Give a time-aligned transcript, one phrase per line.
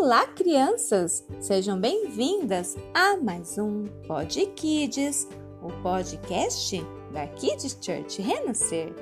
[0.00, 1.26] Olá, crianças!
[1.40, 5.28] Sejam bem-vindas a mais um Pod Kids,
[5.60, 6.80] o podcast
[7.12, 8.94] da Kids Church Renascer.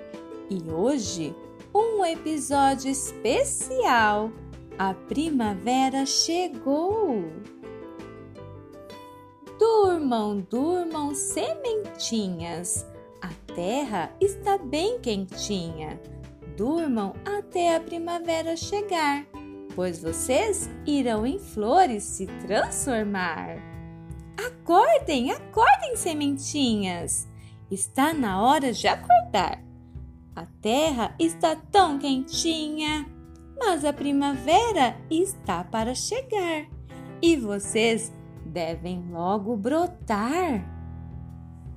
[0.48, 1.37] E hoje,
[1.74, 4.32] um episódio especial.
[4.78, 7.24] A primavera chegou!
[9.58, 12.87] Durmam, durmam, sementinhas.
[13.21, 16.01] A terra está bem quentinha.
[16.56, 19.27] Durmam até a primavera chegar
[19.76, 23.58] pois vocês irão em flores se transformar.
[24.34, 27.28] Acordem, acordem, sementinhas!
[27.70, 29.62] Está na hora de acordar.
[30.34, 33.06] A terra está tão quentinha,
[33.58, 36.66] mas a primavera está para chegar
[37.20, 38.12] e vocês
[38.46, 40.64] devem logo brotar.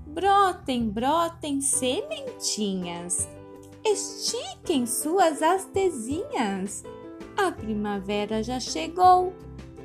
[0.08, 3.28] Brotem, brotem, sementinhas.
[3.84, 6.84] Estiquem suas hastezinhas
[7.48, 9.34] a primavera já chegou,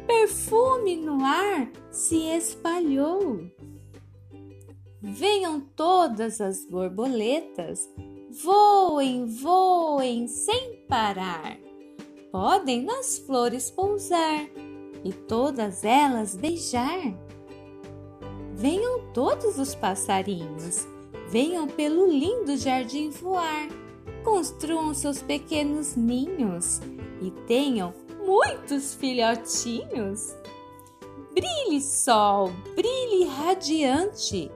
[0.06, 3.40] perfume no ar se espalhou.
[5.00, 7.88] Venham todas as borboletas,
[8.42, 11.56] voem, voem sem parar.
[12.32, 14.48] Podem nas flores pousar
[15.04, 17.14] e todas elas beijar.
[18.54, 20.86] Venham todos os passarinhos,
[21.28, 23.68] venham pelo lindo jardim voar.
[24.24, 26.80] Construam seus pequenos ninhos
[27.24, 27.92] e tenham
[28.24, 30.34] muitos filhotinhos.
[31.32, 34.50] Brilhe, sol, brilhe radiante,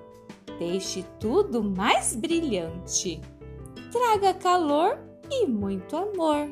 [0.58, 3.20] deixe tudo mais brilhante.
[3.90, 4.98] Traga calor
[5.30, 6.48] e muito amor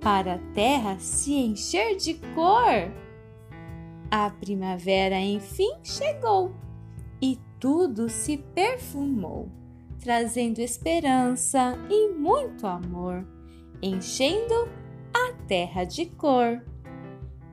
[0.00, 2.92] para a terra se encher de cor.
[4.10, 6.54] A primavera enfim chegou
[7.20, 9.48] e tudo se perfumou,
[9.98, 13.26] trazendo esperança e muito amor,
[13.82, 14.68] enchendo
[15.46, 16.60] terra de cor.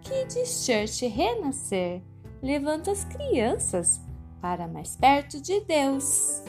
[0.01, 2.01] Kids Church Renascer
[2.41, 4.01] levanta as crianças
[4.41, 6.43] para mais perto de Deus.